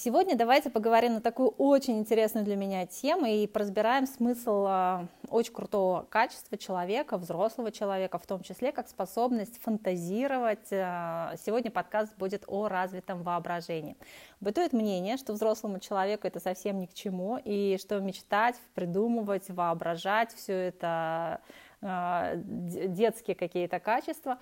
Сегодня 0.00 0.36
давайте 0.36 0.70
поговорим 0.70 1.14
на 1.14 1.20
такую 1.20 1.48
очень 1.58 1.98
интересную 1.98 2.44
для 2.44 2.54
меня 2.54 2.86
тему 2.86 3.26
и 3.26 3.50
разбираем 3.52 4.06
смысл 4.06 4.64
а, 4.68 5.06
очень 5.28 5.52
крутого 5.52 6.06
качества 6.08 6.56
человека, 6.56 7.18
взрослого 7.18 7.72
человека, 7.72 8.16
в 8.20 8.24
том 8.24 8.44
числе 8.44 8.70
как 8.70 8.88
способность 8.88 9.60
фантазировать. 9.60 10.68
А, 10.70 11.34
сегодня 11.44 11.72
подкаст 11.72 12.16
будет 12.16 12.44
о 12.46 12.68
развитом 12.68 13.24
воображении. 13.24 13.96
Бытует 14.38 14.72
мнение, 14.72 15.16
что 15.16 15.32
взрослому 15.32 15.80
человеку 15.80 16.28
это 16.28 16.38
совсем 16.38 16.78
ни 16.78 16.86
к 16.86 16.94
чему, 16.94 17.36
и 17.44 17.76
что 17.80 17.98
мечтать, 17.98 18.54
придумывать, 18.76 19.48
воображать, 19.48 20.32
все 20.32 20.68
это 20.68 21.40
а, 21.82 22.36
детские 22.36 23.34
какие-то 23.34 23.80
качества. 23.80 24.38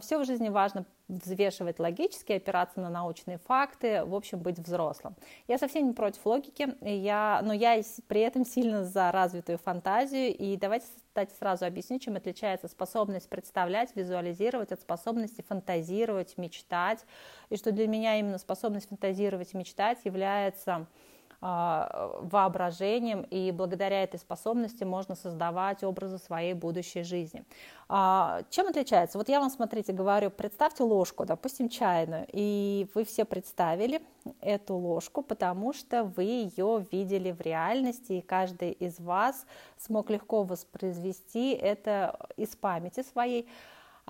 Все 0.00 0.18
в 0.20 0.24
жизни 0.24 0.50
важно 0.50 0.86
взвешивать 1.10 1.78
логически, 1.78 2.32
опираться 2.32 2.80
на 2.80 2.90
научные 2.90 3.38
факты, 3.38 4.04
в 4.04 4.14
общем, 4.14 4.38
быть 4.38 4.58
взрослым. 4.58 5.16
Я 5.48 5.58
совсем 5.58 5.88
не 5.88 5.92
против 5.92 6.24
логики, 6.24 6.74
я, 6.80 7.40
но 7.44 7.52
я 7.52 7.80
при 8.06 8.20
этом 8.20 8.44
сильно 8.44 8.84
за 8.84 9.10
развитую 9.12 9.58
фантазию, 9.58 10.34
и 10.36 10.56
давайте, 10.56 10.86
кстати, 11.08 11.32
сразу 11.38 11.66
объясню, 11.66 11.98
чем 11.98 12.16
отличается 12.16 12.68
способность 12.68 13.28
представлять, 13.28 13.94
визуализировать 13.96 14.72
от 14.72 14.80
способности 14.80 15.44
фантазировать, 15.46 16.38
мечтать, 16.38 17.04
и 17.48 17.56
что 17.56 17.72
для 17.72 17.88
меня 17.88 18.18
именно 18.18 18.38
способность 18.38 18.88
фантазировать, 18.88 19.54
мечтать 19.54 19.98
является 20.04 20.70
а, 20.72 20.86
воображением, 21.40 23.22
и 23.22 23.50
благодаря 23.50 24.02
этой 24.02 24.20
способности 24.20 24.84
можно 24.84 25.14
создавать 25.14 25.82
образы 25.82 26.18
своей 26.18 26.52
будущей 26.52 27.02
жизни. 27.02 27.44
А, 27.88 28.42
чем 28.50 28.66
отличается? 28.66 29.16
Вот 29.16 29.28
я 29.30 29.40
вам, 29.40 29.48
смотрите, 29.48 29.92
говорю, 29.92 30.30
представьте 30.30 30.82
ложку, 30.82 31.24
допустим, 31.24 31.70
чайную, 31.70 32.26
и 32.30 32.86
вы 32.94 33.04
все 33.04 33.24
представили 33.24 34.02
эту 34.42 34.74
ложку, 34.74 35.22
потому 35.22 35.72
что 35.72 36.04
вы 36.04 36.24
ее 36.24 36.84
видели 36.92 37.30
в 37.30 37.40
реальности, 37.40 38.12
и 38.14 38.20
каждый 38.20 38.72
из 38.72 39.00
вас 39.00 39.46
смог 39.78 40.10
легко 40.10 40.42
воспроизвести 40.42 41.52
это 41.52 42.18
из 42.36 42.54
памяти 42.54 43.02
своей. 43.02 43.48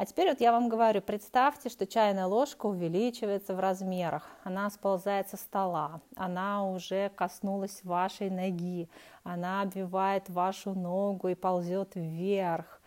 А 0.00 0.06
теперь 0.06 0.30
вот 0.30 0.40
я 0.40 0.50
вам 0.50 0.70
говорю, 0.70 1.02
представьте, 1.02 1.68
что 1.68 1.86
чайная 1.86 2.24
ложка 2.24 2.64
увеличивается 2.64 3.54
в 3.54 3.60
размерах, 3.60 4.26
она 4.44 4.70
сползает 4.70 5.28
со 5.28 5.36
стола, 5.36 6.00
она 6.16 6.64
уже 6.66 7.10
коснулась 7.10 7.84
вашей 7.84 8.30
ноги, 8.30 8.88
она 9.24 9.60
обвивает 9.60 10.30
вашу 10.30 10.72
ногу 10.72 11.28
и 11.28 11.34
ползет 11.34 11.96
вверх. 11.96 12.80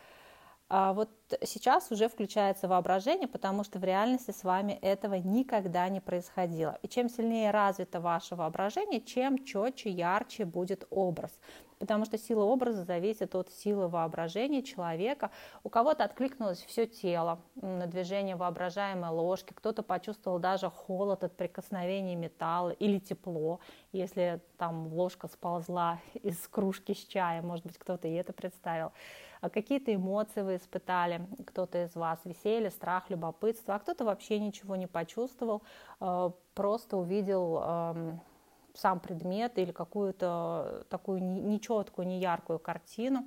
А 0.70 0.94
вот 0.94 1.11
сейчас 1.44 1.92
уже 1.92 2.09
включается 2.09 2.67
воображение, 2.67 3.27
потому 3.27 3.64
что 3.64 3.77
в 3.77 3.83
реальности 3.83 4.31
с 4.31 4.44
вами 4.44 4.72
этого 4.81 5.14
никогда 5.14 5.88
не 5.89 6.00
происходило. 6.00 6.80
И 6.81 6.88
чем 6.88 7.09
сильнее 7.09 7.52
развито 7.52 8.00
ваше 8.02 8.36
воображение, 8.36 9.00
чем 9.00 9.45
четче, 9.45 9.92
ярче 9.92 10.45
будет 10.45 10.88
образ. 10.89 11.31
Потому 11.84 12.06
что 12.06 12.17
сила 12.17 12.45
образа 12.45 12.86
зависит 12.86 13.36
от 13.36 13.52
силы 13.52 13.89
воображения 13.89 14.64
человека. 14.64 15.31
У 15.66 15.70
кого-то 15.70 16.06
откликнулось 16.06 16.64
все 16.64 16.88
тело 16.88 17.42
на 17.56 17.88
движение 17.88 18.38
воображаемой 18.38 19.09
ложки, 19.09 19.52
кто-то 19.52 19.84
почувствовал 19.84 20.39
даже 20.39 20.70
холод 20.70 21.26
от 21.26 21.36
прикосновения 21.36 22.16
металла 22.16 22.70
или 22.70 23.00
тепло, 23.00 23.59
если 23.92 24.39
там 24.58 24.94
ложка 24.94 25.28
сползла 25.28 26.00
из 26.23 26.48
кружки 26.48 26.94
с 26.94 27.04
чаем, 27.06 27.48
может 27.48 27.66
быть, 27.66 27.78
кто-то 27.78 28.08
и 28.08 28.14
это 28.14 28.31
представил. 28.31 28.94
А 29.42 29.50
какие-то 29.50 29.94
эмоции 29.94 30.39
вы 30.39 30.56
испытали, 30.56 31.28
кто-то 31.45 31.84
из 31.84 31.95
вас 31.95 32.17
веселье, 32.23 32.70
страх, 32.70 33.09
любопытство, 33.09 33.76
а 33.76 33.80
кто-то 33.80 34.06
вообще 34.06 34.39
ничего 34.39 34.78
не 34.78 34.88
почувствовал, 34.88 35.64
э, 36.00 36.31
просто 36.54 36.95
увидел 36.95 38.22
сам 38.74 39.00
предмет 39.00 39.58
или 39.58 39.72
какую-то 39.72 40.86
такую 40.90 41.24
нечеткую, 41.24 42.08
неяркую 42.08 42.60
картину. 42.60 43.26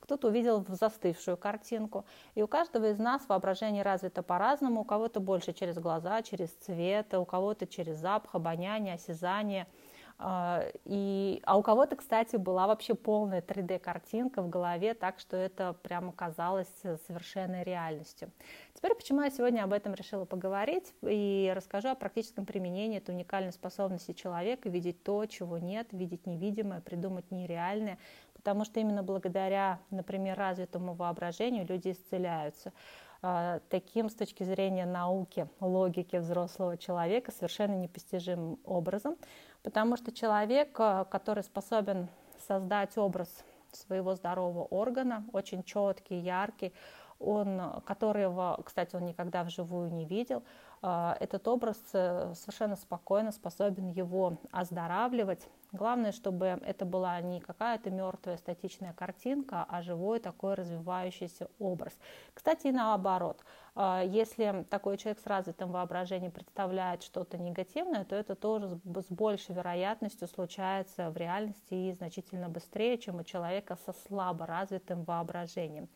Кто-то 0.00 0.28
увидел 0.28 0.64
застывшую 0.68 1.36
картинку. 1.36 2.04
И 2.34 2.42
у 2.42 2.46
каждого 2.46 2.90
из 2.90 2.98
нас 2.98 3.28
воображение 3.28 3.82
развито 3.82 4.22
по-разному. 4.22 4.80
У 4.80 4.84
кого-то 4.84 5.20
больше 5.20 5.52
через 5.52 5.78
глаза, 5.78 6.22
через 6.22 6.50
цвет, 6.50 7.12
у 7.14 7.24
кого-то 7.24 7.66
через 7.66 7.98
запах, 7.98 8.34
обоняние, 8.34 8.94
осязание– 8.94 9.66
и, 10.20 11.40
а 11.44 11.56
у 11.56 11.62
кого-то, 11.62 11.94
кстати, 11.94 12.34
была 12.36 12.66
вообще 12.66 12.94
полная 12.94 13.40
3D-картинка 13.40 14.42
в 14.42 14.48
голове, 14.48 14.94
так 14.94 15.20
что 15.20 15.36
это 15.36 15.74
прямо 15.82 16.12
казалось 16.12 16.68
совершенной 17.06 17.62
реальностью. 17.62 18.32
Теперь 18.74 18.94
почему 18.96 19.22
я 19.22 19.30
сегодня 19.30 19.62
об 19.62 19.72
этом 19.72 19.94
решила 19.94 20.24
поговорить 20.24 20.92
и 21.02 21.52
расскажу 21.54 21.90
о 21.90 21.94
практическом 21.94 22.46
применении 22.46 22.98
этой 22.98 23.14
уникальной 23.14 23.52
способности 23.52 24.12
человека 24.12 24.68
видеть 24.68 25.04
то, 25.04 25.24
чего 25.26 25.58
нет, 25.58 25.86
видеть 25.92 26.26
невидимое, 26.26 26.80
придумать 26.80 27.30
нереальное, 27.30 27.98
потому 28.34 28.64
что 28.64 28.80
именно 28.80 29.04
благодаря, 29.04 29.78
например, 29.90 30.36
развитому 30.36 30.94
воображению 30.94 31.64
люди 31.64 31.92
исцеляются 31.92 32.72
а, 33.20 33.60
таким 33.68 34.08
с 34.10 34.14
точки 34.14 34.44
зрения 34.44 34.86
науки, 34.86 35.48
логики 35.60 36.16
взрослого 36.16 36.76
человека 36.76 37.32
совершенно 37.32 37.74
непостижимым 37.74 38.58
образом 38.64 39.16
Потому 39.62 39.96
что 39.96 40.12
человек, 40.12 40.76
э, 40.78 41.04
который 41.10 41.42
способен 41.42 42.08
создать 42.46 42.96
образ 42.96 43.44
своего 43.72 44.14
здорового 44.14 44.64
органа, 44.64 45.24
очень 45.32 45.62
четкий, 45.62 46.18
яркий, 46.18 46.72
он, 47.18 47.82
которого, 47.84 48.60
кстати, 48.64 48.94
он 48.94 49.04
никогда 49.06 49.42
вживую 49.42 49.92
не 49.92 50.04
видел, 50.06 50.42
э, 50.82 51.14
этот 51.20 51.46
образ 51.48 51.78
э, 51.92 52.32
совершенно 52.34 52.76
спокойно 52.76 53.32
способен 53.32 53.88
его 53.88 54.38
оздоравливать. 54.52 55.48
Главное, 55.72 56.12
чтобы 56.12 56.46
это 56.46 56.86
была 56.86 57.20
не 57.20 57.40
какая-то 57.40 57.90
мертвая 57.90 58.38
статичная 58.38 58.94
картинка, 58.94 59.66
а 59.68 59.82
живой 59.82 60.18
такой 60.18 60.54
развивающийся 60.54 61.48
образ. 61.58 61.92
Кстати, 62.32 62.68
и 62.68 62.72
наоборот, 62.72 63.44
э, 63.76 64.04
если 64.06 64.64
такой 64.70 64.96
человек 64.96 65.20
с 65.20 65.26
развитым 65.26 65.70
воображением 65.70 66.32
представляет 66.32 67.02
что-то 67.02 67.36
негативное, 67.36 68.06
то 68.06 68.16
это 68.16 68.34
тоже 68.34 68.78
с 68.78 69.10
большей 69.10 69.54
вероятностью 69.54 70.26
случается 70.26 71.10
в 71.10 71.18
реальности 71.18 71.74
и 71.74 71.92
значительно 71.92 72.48
быстрее, 72.48 72.96
чем 72.96 73.16
у 73.16 73.22
человека 73.22 73.76
со 73.84 73.92
слабо 74.06 74.46
развитым 74.46 75.04
воображением. 75.04 75.90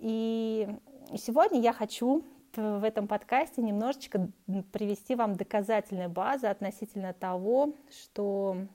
И 0.00 0.68
сегодня 1.16 1.60
я 1.60 1.72
хочу 1.72 2.24
в 2.56 2.84
этом 2.84 3.08
подкасте 3.08 3.62
немножечко 3.62 4.28
привести 4.72 5.14
вам 5.14 5.34
доказательные 5.34 6.08
базы 6.08 6.48
относительно 6.48 7.14
того, 7.14 7.72
что 7.90 8.66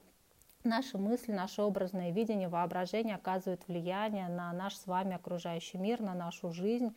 наши 0.64 0.98
мысли, 0.98 1.32
наше 1.32 1.62
образное 1.62 2.10
видение, 2.10 2.48
воображение 2.48 3.14
оказывают 3.14 3.66
влияние 3.68 4.28
на 4.28 4.52
наш 4.52 4.76
с 4.76 4.86
вами 4.86 5.14
окружающий 5.14 5.78
мир, 5.78 6.00
на 6.00 6.14
нашу 6.14 6.52
жизнь, 6.52 6.94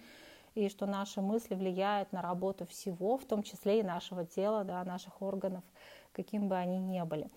и 0.55 0.67
что 0.69 0.85
наши 0.85 1.21
мысли 1.21 1.55
влияют 1.55 2.11
на 2.11 2.21
работу 2.21 2.65
всего, 2.65 3.17
в 3.17 3.25
том 3.25 3.43
числе 3.43 3.79
и 3.79 3.83
нашего 3.83 4.25
тела, 4.25 4.63
да, 4.63 4.83
наших 4.83 5.21
органов– 5.21 5.63
каким 6.11 6.47
бы 6.47 6.55
они 6.55 6.79
ни 6.79 7.01
были. 7.01 7.29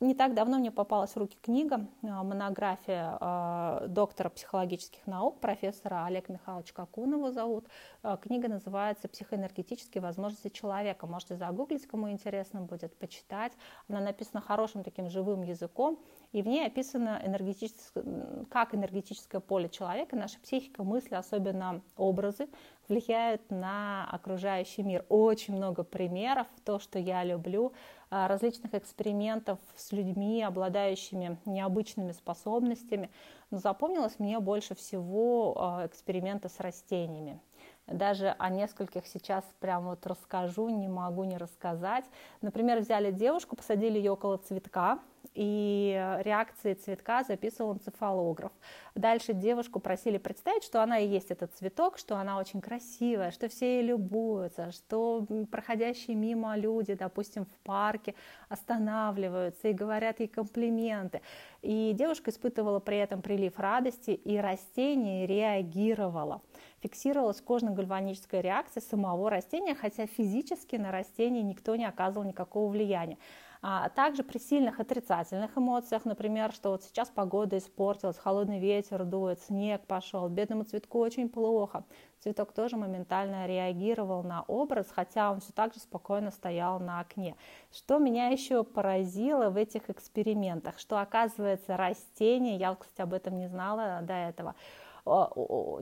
Не, 0.00 0.14
так 0.14 0.34
давно 0.34 0.58
мне 0.58 0.70
попалась 0.70 1.12
в 1.12 1.16
руки 1.16 1.36
книга, 1.40 1.86
а, 2.02 2.22
монография 2.22 3.18
э, 3.20 3.86
доктора 3.88 4.28
психологических 4.28 5.06
наук, 5.06 5.40
профессора 5.40 6.04
Олег 6.06 6.28
Михайлович 6.28 6.72
Какун 6.72 7.12
его 7.12 7.32
зовут. 7.32 7.66
Э, 8.02 8.16
книга 8.20 8.48
называется 8.48 9.08
«Психоэнергетические 9.08 10.02
возможности 10.02 10.48
человека». 10.48 11.06
Можете 11.06 11.36
загуглить, 11.36 11.86
кому 11.86 12.10
интересно 12.10 12.60
будет, 12.60 12.96
почитать. 12.96 13.52
Она 13.88 14.00
написана 14.00 14.40
хорошим 14.40 14.84
таким 14.84 15.08
живым 15.08 15.42
языком, 15.42 15.98
и 16.32 16.42
в 16.42 16.46
ней 16.46 16.66
описано 16.66 17.20
энергетическое, 17.24 18.04
как 18.50 18.74
энергетическое 18.74 19.40
поле 19.40 19.68
человека, 19.68 20.16
наша 20.16 20.38
психика, 20.40 20.84
мысли, 20.84 21.14
особенно 21.14 21.82
образы, 21.96 22.48
влияют 22.88 23.50
на 23.50 24.08
окружающий 24.10 24.82
мир. 24.82 25.04
Очень 25.08 25.56
много 25.56 25.84
примеров, 25.84 26.46
то, 26.64 26.78
что 26.78 26.98
я 26.98 27.24
люблю, 27.24 27.72
а, 27.72 27.99
различных 28.10 28.74
экспериментов 28.74 29.58
с 29.76 29.92
людьми, 29.92 30.42
обладающими 30.42 31.38
необычными 31.44 32.12
способностями. 32.12 33.10
Но 33.50 33.58
запомнилось 33.58 34.18
мне 34.18 34.40
больше 34.40 34.74
всего 34.74 35.54
а, 35.56 35.86
эксперименты 35.86 36.48
с 36.48 36.60
растениями. 36.60 37.40
Даже 37.86 38.34
о 38.38 38.50
нескольких 38.50 39.06
сейчас 39.06 39.44
прям 39.58 39.86
вот 39.86 40.06
расскажу, 40.06 40.68
не 40.68 40.88
могу 40.88 41.24
не 41.24 41.36
рассказать. 41.36 42.04
Например, 42.40 42.80
взяли 42.80 43.10
девушку, 43.10 43.56
посадили 43.56 43.98
ее 43.98 44.12
около 44.12 44.38
цветка, 44.38 45.00
и 45.34 46.18
реакции 46.24 46.74
цветка 46.74 47.22
записывал 47.24 47.74
энцефалограф. 47.74 48.52
Дальше 48.94 49.32
девушку 49.32 49.80
просили 49.80 50.18
представить, 50.18 50.64
что 50.64 50.82
она 50.82 50.98
и 50.98 51.08
есть 51.08 51.30
этот 51.30 51.54
цветок, 51.54 51.98
что 51.98 52.16
она 52.16 52.38
очень 52.38 52.60
красивая, 52.60 53.30
что 53.30 53.48
все 53.48 53.76
ей 53.76 53.86
любуются, 53.86 54.72
что 54.72 55.26
проходящие 55.50 56.16
мимо 56.16 56.56
люди, 56.56 56.94
допустим, 56.94 57.44
в 57.44 57.54
парке 57.64 58.14
останавливаются 58.48 59.68
и 59.68 59.72
говорят 59.72 60.20
ей 60.20 60.28
комплименты. 60.28 61.22
И 61.62 61.92
девушка 61.94 62.30
испытывала 62.30 62.80
при 62.80 62.98
этом 62.98 63.22
прилив 63.22 63.58
радости, 63.58 64.10
и 64.10 64.38
растение 64.38 65.26
реагировало. 65.26 66.42
Фиксировалась 66.80 67.40
кожно-гальваническая 67.40 68.40
реакция 68.40 68.80
самого 68.80 69.30
растения, 69.30 69.74
хотя 69.74 70.06
физически 70.06 70.76
на 70.76 70.90
растение 70.90 71.42
никто 71.42 71.76
не 71.76 71.84
оказывал 71.84 72.26
никакого 72.26 72.70
влияния. 72.70 73.18
А 73.62 73.90
также 73.90 74.22
при 74.22 74.38
сильных 74.38 74.80
отрицательных 74.80 75.58
эмоциях, 75.58 76.06
например, 76.06 76.50
что 76.52 76.70
вот 76.70 76.82
сейчас 76.82 77.10
погода 77.10 77.58
испортилась, 77.58 78.16
холодный 78.16 78.58
ветер 78.58 79.04
дует, 79.04 79.38
снег 79.42 79.86
пошел, 79.86 80.28
бедному 80.28 80.64
цветку 80.64 80.98
очень 80.98 81.28
плохо. 81.28 81.84
Цветок 82.20 82.52
тоже 82.52 82.78
моментально 82.78 83.46
реагировал 83.46 84.22
на 84.22 84.42
образ, 84.42 84.86
хотя 84.90 85.30
он 85.30 85.40
все 85.40 85.52
так 85.52 85.74
же 85.74 85.80
спокойно 85.80 86.30
стоял 86.30 86.80
на 86.80 87.00
окне. 87.00 87.36
Что 87.70 87.98
меня 87.98 88.28
еще 88.28 88.64
поразило 88.64 89.50
в 89.50 89.56
этих 89.56 89.90
экспериментах, 89.90 90.78
что 90.78 90.98
оказывается 90.98 91.76
растения, 91.76 92.56
я, 92.56 92.74
кстати, 92.74 93.02
об 93.02 93.12
этом 93.12 93.38
не 93.38 93.48
знала 93.48 94.00
до 94.02 94.14
этого, 94.14 94.54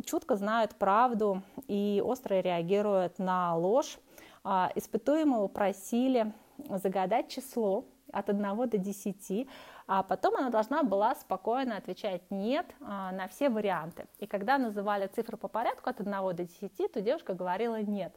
чутко 0.05 0.35
знают 0.35 0.75
правду 0.75 1.43
и 1.69 2.03
остро 2.05 2.41
реагируют 2.41 3.21
на 3.21 3.57
ложь. 3.57 3.99
А, 4.45 4.71
испытуемого 4.75 5.49
просили 5.49 6.33
загадать 6.69 7.29
число 7.29 7.85
от 8.13 8.29
1 8.29 8.69
до 8.69 8.79
10, 8.79 9.49
а 9.87 10.03
потом 10.03 10.37
она 10.37 10.51
должна 10.51 10.83
была 10.83 11.15
спокойно 11.15 11.77
отвечать 11.77 12.23
«нет» 12.31 12.67
а, 12.81 13.13
на 13.13 13.29
все 13.29 13.49
варианты. 13.49 14.07
И 14.19 14.27
когда 14.27 14.59
называли 14.59 15.07
цифры 15.07 15.37
по 15.37 15.49
порядку 15.49 15.91
от 15.91 16.01
1 16.01 16.13
до 16.13 16.45
10, 16.45 16.93
то 16.93 17.01
девушка 17.01 17.35
говорила 17.35 17.81
«нет». 17.81 18.15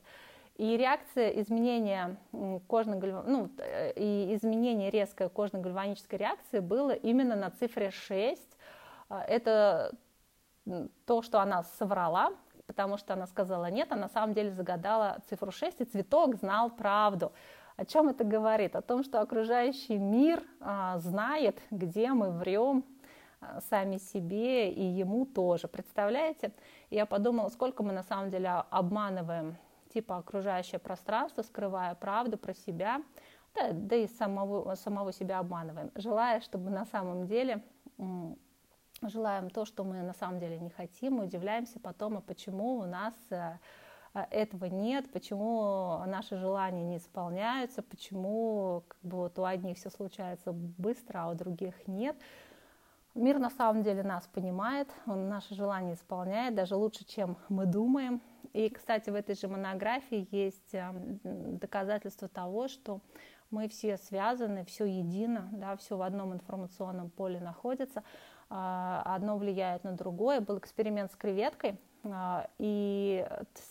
И 0.56 0.78
реакция 0.78 1.30
изменения 1.42 2.18
кожно 2.68 2.96
ну, 3.26 3.50
э, 3.58 3.94
и 3.96 4.36
изменение 4.36 4.92
резкой 4.92 5.30
кожно-гальванической 5.30 6.20
реакции 6.20 6.60
было 6.60 6.92
именно 6.92 7.36
на 7.36 7.50
цифре 7.52 7.90
6. 7.90 8.42
А, 9.10 9.24
это 9.24 9.94
то, 11.06 11.22
что 11.22 11.40
она 11.40 11.64
соврала, 11.64 12.34
потому 12.68 12.98
что 12.98 13.14
она 13.14 13.28
сказала 13.28 13.72
нет, 13.72 13.88
а 13.92 13.96
на 13.96 14.10
самом 14.10 14.34
деле 14.34 14.52
загадала 14.52 15.20
цифру 15.30 15.52
6, 15.52 15.82
и 15.82 15.86
цветок 15.86 16.36
знал 16.36 16.70
правду. 16.70 17.32
О 17.82 17.86
чем 17.86 18.10
это 18.10 18.24
говорит? 18.24 18.76
О 18.76 18.84
том, 18.84 19.04
что 19.04 19.22
окружающий 19.22 19.98
мир 19.98 20.44
а, 20.60 21.00
знает, 21.00 21.60
где 21.72 22.14
мы 22.14 22.30
врем 22.30 22.86
а, 23.40 23.60
сами 23.72 23.98
себе 23.98 24.72
и 24.72 24.84
ему 24.84 25.26
тоже. 25.26 25.68
Представляете? 25.68 26.52
Я 26.92 27.08
подумала, 27.08 27.50
сколько 27.50 27.82
мы 27.82 27.92
на 27.92 28.04
самом 28.04 28.30
деле 28.30 28.50
обманываем 28.70 29.58
типа 29.92 30.18
окружающее 30.18 30.78
пространство, 30.78 31.42
скрывая 31.42 31.96
правду 31.96 32.38
про 32.38 32.54
себя, 32.54 33.02
да, 33.56 33.72
да 33.72 33.96
и 33.96 34.06
самого, 34.06 34.76
самого 34.76 35.12
себя 35.12 35.40
обманываем, 35.40 35.90
желая, 35.96 36.40
чтобы 36.42 36.70
на 36.70 36.86
самом 36.86 37.26
деле 37.26 37.64
желаем 39.02 39.50
то, 39.50 39.66
что 39.66 39.84
мы 39.84 40.04
на 40.04 40.14
самом 40.14 40.40
деле 40.40 40.60
не 40.60 40.70
хотим, 40.70 41.18
удивляемся 41.18 41.80
потом, 41.80 42.18
а 42.18 42.22
почему 42.22 42.76
у 42.76 42.86
нас 42.86 43.16
э, 43.32 43.54
этого 44.14 44.66
нет, 44.66 45.12
почему 45.12 46.04
наши 46.06 46.38
желания 46.38 46.84
не 46.84 46.98
исполняются, 46.98 47.82
почему 47.82 48.84
как 48.88 48.98
бы 49.04 49.18
вот 49.18 49.40
у 49.40 49.46
одних 49.46 49.78
все 49.78 49.90
случается 49.90 50.52
быстро, 50.52 51.24
а 51.24 51.30
у 51.30 51.34
других 51.34 51.88
нет. 51.88 52.18
Мир 53.14 53.40
на 53.40 53.50
самом 53.50 53.84
деле 53.84 54.04
нас 54.04 54.28
понимает, 54.28 54.90
он 55.06 55.28
наши 55.28 55.54
желания 55.54 55.94
исполняет 55.94 56.56
даже 56.56 56.76
лучше, 56.76 57.06
чем 57.06 57.38
мы 57.50 57.66
думаем. 57.66 58.22
И, 58.54 58.70
кстати, 58.70 59.10
в 59.10 59.16
этой 59.16 59.36
же 59.36 59.48
монографии 59.48 60.28
есть 60.32 60.74
эм, 60.74 61.20
доказательство 61.24 62.28
того, 62.28 62.68
что 62.68 63.02
мы 63.50 63.68
все 63.68 63.98
связаны, 63.98 64.64
все 64.66 64.86
едино, 64.86 65.50
да, 65.52 65.76
все 65.76 65.98
в 65.98 66.02
одном 66.02 66.34
информационном 66.34 67.10
поле 67.10 67.40
находится. 67.40 68.04
А, 68.54 69.02
одно 69.06 69.38
влияет 69.38 69.86
на 69.86 69.94
другое. 69.94 70.42
Был 70.42 70.58
эксперимент 70.58 71.10
с 71.14 71.16
креветкой 71.16 71.80
а, 72.04 72.50
и 72.60 73.26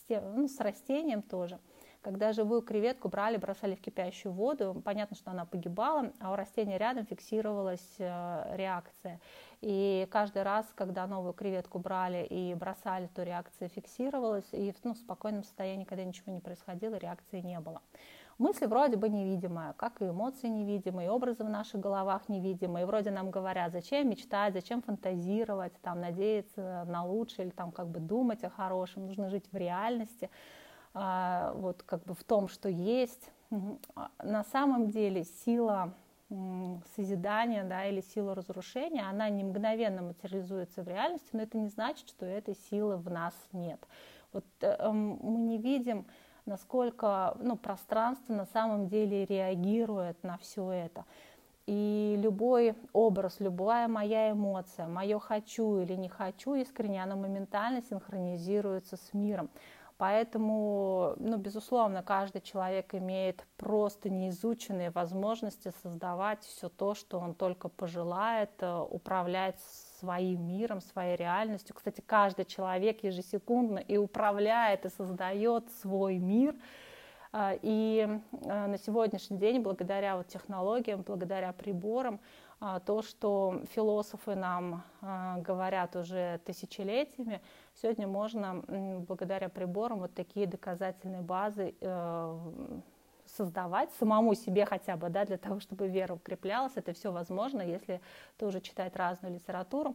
ну, 0.08 0.48
с 0.48 0.58
растением 0.58 1.20
тоже. 1.20 1.58
Когда 2.00 2.32
живую 2.32 2.62
креветку 2.62 3.10
брали, 3.10 3.36
бросали 3.36 3.74
в 3.74 3.82
кипящую 3.82 4.32
воду, 4.32 4.80
понятно, 4.82 5.16
что 5.16 5.32
она 5.32 5.44
погибала, 5.44 6.12
а 6.18 6.32
у 6.32 6.34
растения 6.34 6.78
рядом 6.78 7.04
фиксировалась 7.04 7.96
э, 7.98 8.56
реакция. 8.56 9.20
И 9.60 10.08
каждый 10.10 10.42
раз, 10.42 10.64
когда 10.74 11.06
новую 11.06 11.34
креветку 11.34 11.78
брали 11.78 12.24
и 12.24 12.54
бросали, 12.54 13.06
то 13.14 13.22
реакция 13.22 13.68
фиксировалась, 13.68 14.48
и 14.52 14.72
ну, 14.82 14.94
в 14.94 14.96
спокойном 14.96 15.44
состоянии, 15.44 15.84
когда 15.84 16.02
ничего 16.02 16.32
не 16.32 16.40
происходило, 16.40 16.94
реакции 16.94 17.42
не 17.42 17.60
было. 17.60 17.82
Мысли 18.40 18.64
вроде 18.64 18.96
бы 18.96 19.10
невидимые, 19.10 19.74
как 19.76 20.00
и 20.00 20.06
эмоции 20.06 20.48
невидимые, 20.48 21.08
и 21.08 21.10
образы 21.10 21.44
в 21.44 21.50
наших 21.50 21.78
головах 21.78 22.30
невидимые. 22.30 22.84
И 22.84 22.86
вроде 22.86 23.10
нам 23.10 23.30
говорят, 23.30 23.70
зачем 23.70 24.08
мечтать, 24.08 24.54
зачем 24.54 24.80
фантазировать, 24.80 25.74
там, 25.82 26.00
надеяться 26.00 26.86
на 26.88 27.04
лучшее 27.04 27.48
или 27.48 27.52
там 27.52 27.70
как 27.70 27.88
бы 27.88 28.00
думать 28.00 28.42
о 28.42 28.48
хорошем, 28.48 29.08
нужно 29.08 29.28
жить 29.28 29.44
в 29.52 29.56
реальности, 29.58 30.30
а, 30.94 31.52
вот 31.54 31.82
как 31.82 32.02
бы 32.04 32.14
в 32.14 32.24
том, 32.24 32.48
что 32.48 32.70
есть. 32.70 33.30
А, 33.94 34.08
на 34.22 34.42
самом 34.44 34.88
деле 34.88 35.24
сила 35.24 35.92
созидания 36.96 37.64
да, 37.64 37.84
или 37.84 38.00
сила 38.00 38.34
разрушения, 38.34 39.02
она 39.02 39.28
не 39.28 39.44
мгновенно 39.44 40.00
материализуется 40.00 40.82
в 40.82 40.88
реальности, 40.88 41.28
но 41.32 41.42
это 41.42 41.58
не 41.58 41.68
значит, 41.68 42.08
что 42.08 42.24
этой 42.24 42.56
силы 42.70 42.96
в 42.96 43.10
нас 43.10 43.34
нет. 43.52 43.86
Вот 44.32 44.46
э, 44.62 44.90
мы 44.90 45.40
не 45.40 45.58
видим 45.58 46.06
насколько 46.50 47.36
ну, 47.38 47.56
пространство 47.56 48.34
на 48.34 48.46
самом 48.46 48.88
деле 48.88 49.24
реагирует 49.24 50.22
на 50.24 50.36
все 50.38 50.70
это. 50.70 51.04
И 51.66 52.16
любой 52.18 52.74
образ, 52.92 53.36
любая 53.38 53.86
моя 53.86 54.32
эмоция, 54.32 54.88
мое 54.88 55.20
хочу 55.20 55.80
или 55.80 55.94
не 55.94 56.08
хочу 56.08 56.56
искренне, 56.56 57.02
оно 57.02 57.16
моментально 57.16 57.80
синхронизируется 57.82 58.96
с 58.96 59.14
миром. 59.14 59.48
Поэтому, 60.00 61.14
ну, 61.18 61.36
безусловно, 61.36 62.02
каждый 62.02 62.40
человек 62.40 62.94
имеет 62.94 63.44
просто 63.58 64.08
неизученные 64.08 64.90
возможности 64.90 65.74
создавать 65.82 66.42
все 66.42 66.70
то, 66.70 66.94
что 66.94 67.18
он 67.18 67.34
только 67.34 67.68
пожелает, 67.68 68.48
э, 68.60 68.78
управлять 68.78 69.60
своим 69.98 70.46
миром, 70.46 70.80
своей 70.80 71.16
реальностью. 71.16 71.76
Кстати, 71.76 72.00
каждый 72.00 72.46
человек 72.46 73.04
ежесекундно 73.04 73.78
и 73.78 73.98
управляет, 73.98 74.86
и 74.86 74.88
создает 74.88 75.70
свой 75.82 76.16
мир. 76.16 76.54
А, 77.32 77.52
и 77.60 78.08
а, 78.46 78.68
на 78.68 78.78
сегодняшний 78.78 79.36
день, 79.36 79.60
благодаря 79.60 80.16
вот 80.16 80.28
технологиям, 80.28 81.02
благодаря 81.02 81.52
приборам, 81.52 82.20
то, 82.84 83.02
что 83.02 83.62
философы 83.74 84.34
нам 84.34 84.82
говорят 85.00 85.96
уже 85.96 86.40
тысячелетиями, 86.44 87.40
сегодня 87.74 88.06
можно 88.06 88.62
благодаря 89.08 89.48
приборам 89.48 90.00
вот 90.00 90.14
такие 90.14 90.46
доказательные 90.46 91.22
базы 91.22 91.74
э, 91.80 92.38
создавать 93.36 93.90
самому 93.92 94.34
себе 94.34 94.66
хотя 94.66 94.96
бы, 94.96 95.08
да, 95.08 95.24
для 95.24 95.38
того, 95.38 95.60
чтобы 95.60 95.88
вера 95.88 96.14
укреплялась. 96.14 96.72
Это 96.76 96.92
все 96.92 97.12
возможно, 97.12 97.62
если 97.62 98.00
тоже 98.36 98.60
читать 98.60 98.96
разную 98.96 99.34
литературу. 99.34 99.94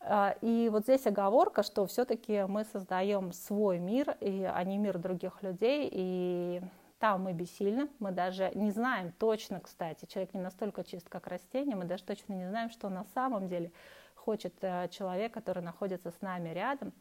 А, 0.00 0.36
и 0.42 0.68
вот 0.70 0.82
здесь 0.82 1.06
оговорка, 1.06 1.62
что 1.62 1.86
все-таки 1.86 2.44
мы 2.44 2.64
создаем 2.64 3.32
свой 3.32 3.78
мир, 3.78 4.16
и, 4.20 4.42
а 4.42 4.62
не 4.64 4.76
мир 4.78 4.98
других 4.98 5.42
людей, 5.42 5.88
и 5.90 6.60
там 6.98 7.24
мы 7.24 7.32
бессильны, 7.32 7.88
мы 7.98 8.12
даже 8.12 8.50
не 8.54 8.70
знаем 8.70 9.12
точно, 9.18 9.60
кстати, 9.60 10.06
человек 10.06 10.34
не 10.34 10.40
настолько 10.40 10.84
чист, 10.84 11.08
как 11.08 11.26
растение, 11.26 11.76
мы 11.76 11.84
даже 11.84 12.04
точно 12.04 12.34
не 12.34 12.48
знаем, 12.48 12.70
что 12.70 12.88
на 12.88 13.04
самом 13.14 13.48
деле 13.48 13.72
хочет 14.14 14.54
э, 14.62 14.88
человек, 14.88 15.32
который 15.34 15.62
находится 15.62 16.10
с 16.10 16.20
нами 16.20 16.50
рядом. 16.50 16.92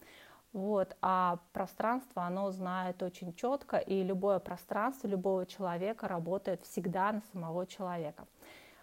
Вот, 0.52 0.96
а 1.02 1.40
пространство, 1.52 2.24
оно 2.24 2.52
знает 2.52 3.02
очень 3.02 3.34
четко, 3.34 3.78
и 3.78 4.04
любое 4.04 4.38
пространство 4.38 5.08
любого 5.08 5.48
человека 5.48 6.08
работает 6.08 6.62
всегда 6.64 7.12
на 7.12 7.22
самого 7.32 7.66
человека. 7.66 8.28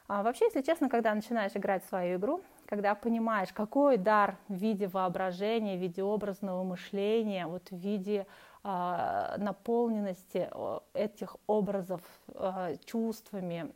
А 0.08 0.24
вообще, 0.24 0.46
если 0.46 0.62
честно, 0.62 0.88
когда 0.88 1.14
начинаешь 1.14 1.52
играть 1.54 1.84
в 1.84 1.88
свою 1.88 2.18
игру, 2.18 2.40
когда 2.66 2.96
понимаешь, 2.96 3.52
какой 3.52 3.96
дар 3.96 4.36
в 4.48 4.54
виде 4.54 4.88
воображения, 4.88 5.76
в 5.76 5.80
виде 5.80 6.02
образного 6.02 6.64
мышления, 6.64 7.46
вот 7.46 7.68
в 7.70 7.76
виде 7.76 8.26
наполненности 8.62 10.50
этих 10.92 11.36
образов 11.46 12.02
э, 12.28 12.76
чувствами, 12.84 13.72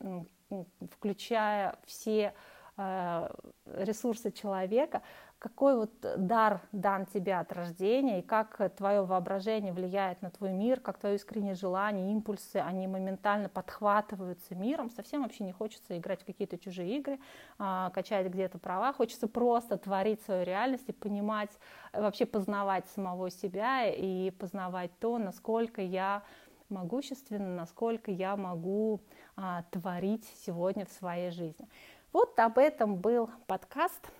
включая 0.90 1.76
все 1.86 2.34
э, 2.76 3.28
ресурсы 3.76 4.30
человека, 4.30 5.02
какой 5.44 5.76
вот 5.76 5.90
дар 6.00 6.62
дан 6.72 7.04
тебе 7.04 7.34
от 7.34 7.52
рождения, 7.52 8.20
и 8.20 8.22
как 8.22 8.72
твое 8.78 9.04
воображение 9.04 9.74
влияет 9.74 10.22
на 10.22 10.30
твой 10.30 10.52
мир, 10.52 10.80
как 10.80 10.96
твое 10.96 11.16
искреннее 11.16 11.54
желание, 11.54 12.10
импульсы, 12.12 12.56
они 12.56 12.86
моментально 12.86 13.50
подхватываются 13.50 14.54
миром. 14.54 14.88
Совсем 14.88 15.22
вообще 15.22 15.44
не 15.44 15.52
хочется 15.52 15.98
играть 15.98 16.22
в 16.22 16.24
какие-то 16.24 16.56
чужие 16.56 16.96
игры, 16.96 17.20
а, 17.58 17.90
качать 17.90 18.26
где-то 18.28 18.58
права, 18.58 18.94
хочется 18.94 19.28
просто 19.28 19.76
творить 19.76 20.22
свою 20.22 20.44
реальность 20.44 20.88
и 20.88 20.92
понимать, 20.92 21.50
вообще 21.92 22.24
познавать 22.24 22.86
самого 22.94 23.28
себя 23.28 23.86
и 23.86 24.30
познавать 24.30 24.98
то, 24.98 25.18
насколько 25.18 25.82
я 25.82 26.22
могущественна, 26.70 27.54
насколько 27.54 28.10
я 28.10 28.38
могу 28.38 29.02
а, 29.36 29.64
творить 29.70 30.24
сегодня 30.46 30.86
в 30.86 30.90
своей 30.90 31.30
жизни. 31.30 31.68
Вот 32.14 32.38
об 32.38 32.56
этом 32.56 32.96
был 32.96 33.28
подкаст 33.46 34.10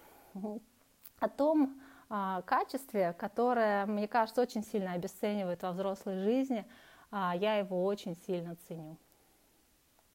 о 1.19 1.29
том 1.29 1.81
а, 2.09 2.43
качестве, 2.43 3.13
которое, 3.15 3.87
мне 3.87 4.09
кажется, 4.09 4.43
очень 4.43 4.63
сильно 4.63 4.93
обесценивает 4.93 5.63
во 5.63 5.73
взрослой 5.73 6.19
жизни, 6.19 6.67
а, 7.11 7.35
я 7.37 7.57
его 7.57 7.85
очень 7.85 8.17
сильно 8.27 8.57
ценю. 8.69 8.99